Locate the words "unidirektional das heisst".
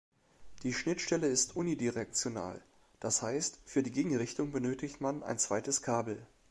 1.55-3.59